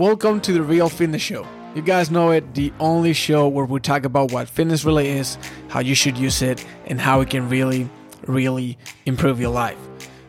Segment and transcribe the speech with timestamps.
[0.00, 1.46] Welcome to the Real Fitness Show.
[1.74, 5.36] You guys know it, the only show where we talk about what fitness really is,
[5.68, 7.86] how you should use it, and how it can really,
[8.26, 9.76] really improve your life.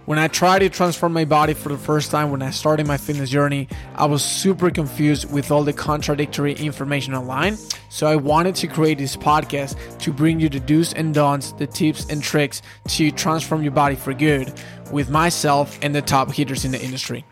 [0.08, 2.98] When I tried to transform my body for the first time when I started my
[2.98, 7.56] fitness journey, I was super confused with all the contradictory information online.
[7.88, 11.66] So I wanted to create this podcast to bring you the do's and don'ts, the
[11.66, 14.52] tips and tricks to transform your body for good
[14.92, 17.24] with myself and the top hitters in the industry.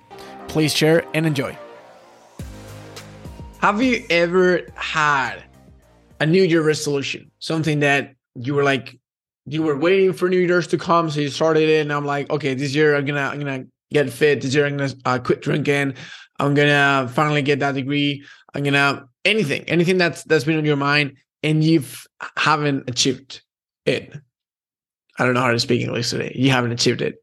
[0.48, 1.58] Please share and enjoy.
[3.60, 5.44] Have you ever had
[6.22, 7.30] a New Year resolution?
[7.40, 8.98] Something that you were like,
[9.46, 12.30] you were waiting for New Year's to come, so you started it, and I'm like,
[12.30, 14.40] okay, this year I'm gonna, I'm gonna get fit.
[14.40, 15.96] This year I'm gonna uh, quit drinking.
[16.40, 18.24] I'm gonna finally get that degree.
[18.54, 21.84] I'm gonna anything, anything that's that's been on your mind, and you
[22.38, 23.42] haven't achieved
[23.86, 24.14] it.
[25.18, 26.32] I don't know how to speak English today.
[26.34, 27.16] You haven't achieved it.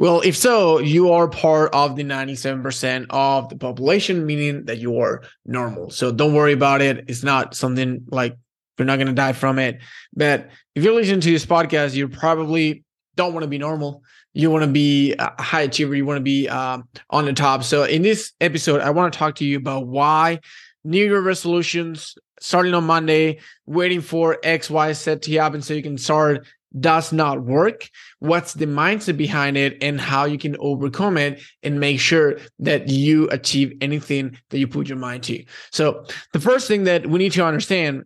[0.00, 4.98] Well, if so, you are part of the 97% of the population, meaning that you
[5.00, 5.90] are normal.
[5.90, 7.04] So don't worry about it.
[7.06, 8.34] It's not something like
[8.78, 9.78] you're not going to die from it.
[10.14, 12.82] But if you're listening to this podcast, you probably
[13.16, 14.02] don't want to be normal.
[14.32, 15.94] You want to be a high achiever.
[15.94, 17.62] You want to be um, on the top.
[17.62, 20.40] So in this episode, I want to talk to you about why
[20.82, 25.82] New Year resolutions starting on Monday, waiting for X, Y, Z to happen so you
[25.82, 26.46] can start
[26.78, 27.88] does not work,
[28.20, 32.88] what's the mindset behind it, and how you can overcome it and make sure that
[32.88, 35.44] you achieve anything that you put your mind to.
[35.72, 38.04] So, the first thing that we need to understand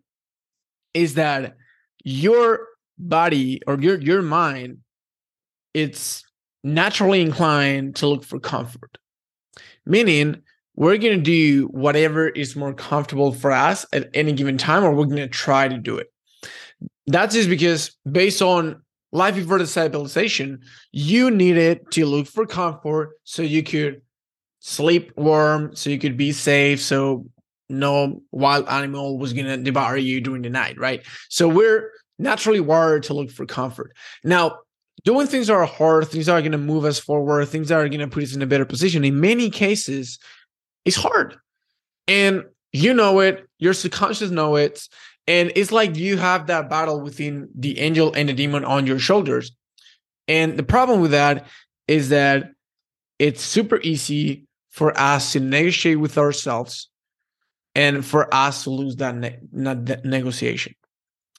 [0.94, 1.56] is that
[2.04, 4.78] your body or your your mind
[5.72, 6.22] it's
[6.62, 8.98] naturally inclined to look for comfort
[9.84, 10.40] meaning
[10.76, 14.92] we're going to do whatever is more comfortable for us at any given time or
[14.92, 16.12] we're going to try to do it
[17.06, 20.60] that's just because based on life before the civilization,
[20.92, 24.02] you needed to look for comfort so you could
[24.60, 27.26] sleep warm, so you could be safe, so
[27.68, 31.04] no wild animal was gonna devour you during the night, right?
[31.28, 33.94] So we're naturally wired to look for comfort.
[34.22, 34.58] Now,
[35.04, 37.88] doing things that are hard, things that are gonna move us forward, things that are
[37.88, 39.04] gonna put us in a better position.
[39.04, 40.18] In many cases,
[40.84, 41.36] it's hard.
[42.08, 44.88] And you know it, your subconscious know it,
[45.26, 48.98] and it's like you have that battle within the angel and the demon on your
[48.98, 49.52] shoulders.
[50.28, 51.46] And the problem with that
[51.88, 52.52] is that
[53.18, 56.90] it's super easy for us to negotiate with ourselves
[57.74, 60.74] and for us to lose that, ne- that negotiation.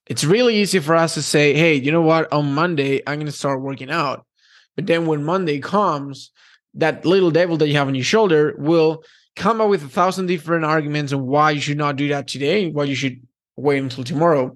[0.07, 2.31] It's really easy for us to say, hey, you know what?
[2.31, 4.25] On Monday, I'm going to start working out.
[4.75, 6.31] But then when Monday comes,
[6.75, 9.03] that little devil that you have on your shoulder will
[9.35, 12.69] come up with a thousand different arguments on why you should not do that today,
[12.69, 13.25] why you should
[13.57, 14.55] wait until tomorrow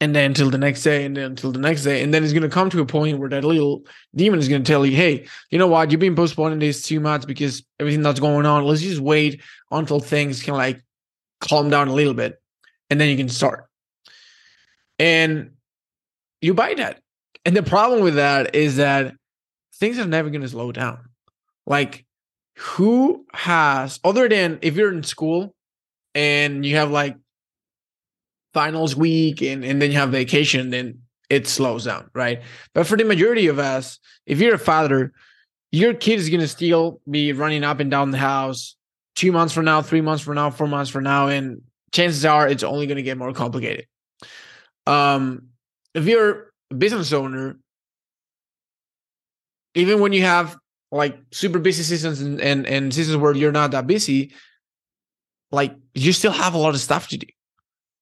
[0.00, 2.32] and then until the next day and then until the next day and then it's
[2.32, 4.96] going to come to a point where that little demon is going to tell you
[4.96, 5.90] hey you know what?
[5.90, 8.64] You've been postponing this too much because everything that's going on.
[8.64, 10.82] Let's just wait until things can like
[11.40, 12.40] calm down a little bit
[12.90, 13.66] and then you can start.
[14.98, 15.52] And
[16.40, 17.00] you buy that.
[17.44, 19.14] And the problem with that is that
[19.76, 21.08] things are never going to slow down.
[21.66, 22.04] Like
[22.58, 25.54] who has other than if you're in school
[26.14, 27.16] and you have like
[28.52, 30.98] finals week and, and then you have vacation, then
[31.30, 32.42] it slows down, right?
[32.74, 35.12] But for the majority of us, if you're a father,
[35.70, 38.76] your kid is going to still be running up and down the house
[39.14, 42.48] two months from now, three months from now, four months from now, and chances are
[42.48, 43.86] it's only going to get more complicated.
[44.86, 45.48] Um,
[45.94, 47.56] if you're a business owner,
[49.74, 50.56] even when you have
[50.90, 54.32] like super busy seasons and, and, and seasons where you're not that busy,
[55.50, 57.26] like you still have a lot of stuff to do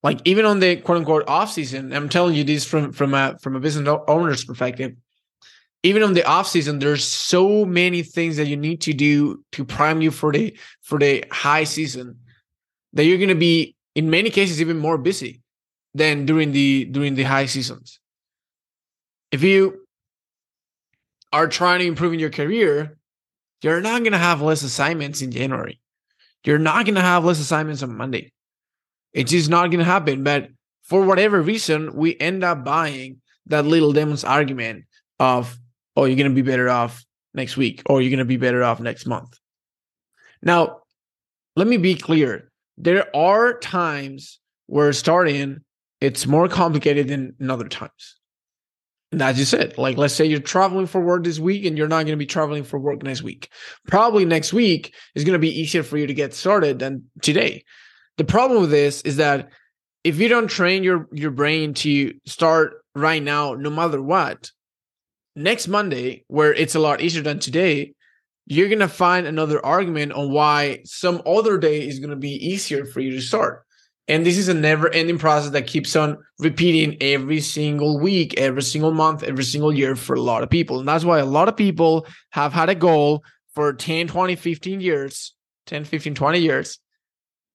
[0.02, 3.36] like even on the quote unquote off season, I'm telling you this from from a
[3.40, 4.96] from a business owner's perspective.
[5.82, 9.64] Even on the off season, there's so many things that you need to do to
[9.64, 12.18] prime you for the for the high season
[12.92, 15.40] that you're going to be in many cases even more busy
[15.94, 17.98] than during the during the high seasons.
[19.32, 19.86] If you
[21.32, 22.98] are trying to improve in your career,
[23.62, 25.80] you're not going to have less assignments in January.
[26.44, 28.32] You're not going to have less assignments on Monday
[29.12, 30.24] it's just not going to happen.
[30.24, 30.48] But
[30.82, 34.84] for whatever reason, we end up buying that little demon's argument
[35.18, 35.58] of,
[35.96, 37.04] oh, you're going to be better off
[37.34, 39.38] next week or you're going to be better off next month.
[40.42, 40.80] Now,
[41.56, 42.50] let me be clear.
[42.78, 45.60] There are times where starting
[46.00, 48.16] it's more complicated than in other times.
[49.12, 49.76] And that's just it.
[49.76, 52.26] Like, let's say you're traveling for work this week and you're not going to be
[52.26, 53.50] traveling for work next week.
[53.86, 57.64] Probably next week is going to be easier for you to get started than today.
[58.20, 59.48] The problem with this is that
[60.04, 64.50] if you don't train your your brain to start right now, no matter what,
[65.34, 67.94] next Monday, where it's a lot easier than today,
[68.44, 72.34] you're going to find another argument on why some other day is going to be
[72.46, 73.64] easier for you to start.
[74.06, 78.62] And this is a never ending process that keeps on repeating every single week, every
[78.62, 80.78] single month, every single year for a lot of people.
[80.78, 83.24] And that's why a lot of people have had a goal
[83.54, 85.34] for 10, 20, 15 years,
[85.64, 86.78] 10, 15, 20 years,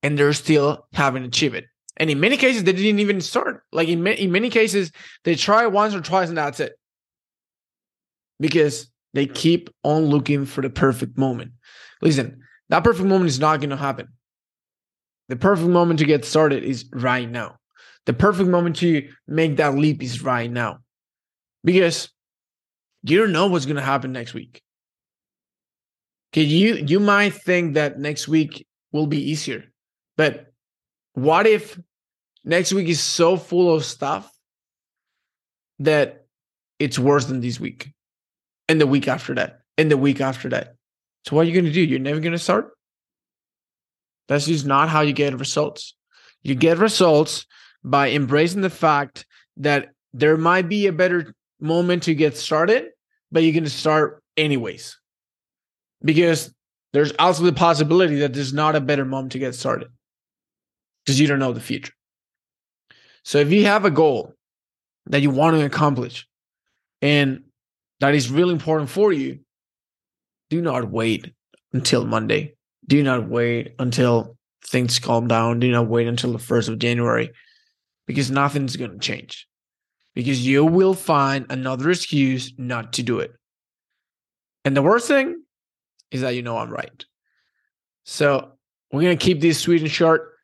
[0.06, 1.66] and they're still haven't achieved it.
[1.98, 3.64] And in many cases, they didn't even start.
[3.72, 4.92] Like in, in many cases,
[5.24, 6.74] they try once or twice and that's it.
[8.40, 11.54] Because they keep on looking for the perfect moment.
[12.04, 14.10] Listen, that perfect moment is not going to happen.
[15.30, 17.56] The perfect moment to get started is right now.
[18.06, 20.82] The perfect moment to make that leap is right now.
[21.64, 22.10] Because
[23.02, 24.62] you don't know what's going to happen next week.
[26.32, 29.72] Okay, you you might think that next week will be easier.
[30.18, 30.52] But
[31.14, 31.80] what if
[32.44, 34.32] next week is so full of stuff
[35.80, 36.26] that
[36.80, 37.92] it's worse than this week?
[38.68, 40.76] And the week after that, and the week after that.
[41.26, 41.82] So what are you going to do?
[41.82, 42.72] You're never going to start?
[44.28, 45.96] That's just not how you get results.
[46.42, 47.46] You get results
[47.84, 49.26] by embracing the fact
[49.58, 52.90] that there might be a better moment to get started,
[53.32, 55.00] but you're going to start anyways.
[56.04, 56.54] Because
[56.94, 59.90] there's also the possibility that there's not a better moment to get started
[61.06, 61.94] because you don't know the future.
[63.24, 64.34] So if you have a goal
[65.08, 66.28] that you want to accomplish
[67.02, 67.44] and
[68.00, 69.40] that is really important for you,
[70.50, 71.34] do not wait
[71.74, 72.56] until Monday
[72.88, 75.60] do not wait until things calm down.
[75.60, 77.32] Do not wait until the 1st of January
[78.06, 79.48] because nothing's going to change.
[80.14, 83.34] Because you will find another excuse not to do it.
[84.64, 85.44] And the worst thing
[86.12, 87.06] is that you know I'm right.
[88.06, 88.52] So
[88.92, 90.35] we're going to keep this sweet and short.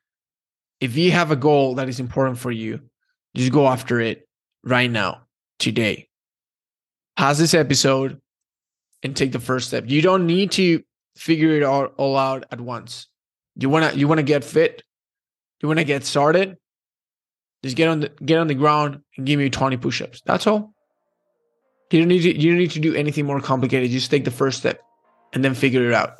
[0.81, 2.81] If you have a goal that is important for you,
[3.36, 4.28] just go after it
[4.63, 5.22] right now,
[5.60, 6.10] today.
[7.16, 8.19] Pause this episode
[9.04, 9.86] and take the first step.
[9.88, 10.83] You don't need to
[11.16, 13.07] figure it all, all out at once.
[13.56, 14.83] You wanna you wanna get fit,
[15.62, 16.57] you wanna get started.
[17.63, 20.24] Just get on the get on the ground and give me 20 push-ups.
[20.25, 20.74] That's all.
[21.92, 23.92] You don't need to you don't need to do anything more complicated.
[23.92, 24.81] Just take the first step
[25.33, 26.16] and then figure it out.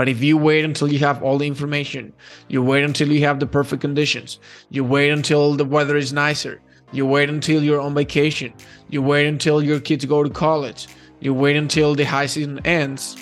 [0.00, 2.14] But if you wait until you have all the information,
[2.48, 6.62] you wait until you have the perfect conditions, you wait until the weather is nicer,
[6.90, 8.54] you wait until you're on vacation,
[8.88, 10.88] you wait until your kids go to college,
[11.20, 13.14] you wait until the high season ends,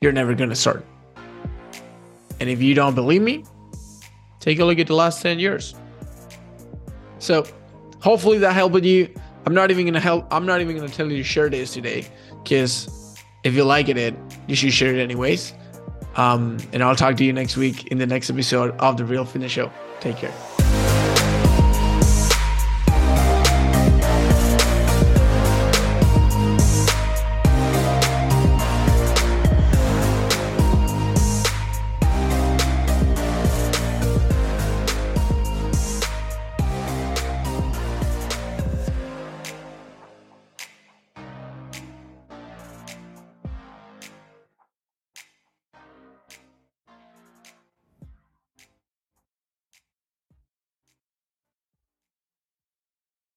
[0.00, 0.84] you're never going to start.
[2.40, 3.44] And if you don't believe me,
[4.40, 5.76] take a look at the last 10 years.
[7.20, 7.46] So
[8.00, 9.14] hopefully that helped you.
[9.46, 10.26] I'm not even going to help.
[10.32, 12.04] I'm not even going to tell you to share this today
[12.42, 15.54] because if you like it, you should share it anyways.
[16.16, 19.24] Um, and I'll talk to you next week in the next episode of The Real
[19.24, 19.72] Fitness Show.
[20.00, 20.53] Take care.